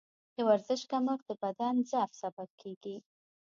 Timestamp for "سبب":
2.21-2.49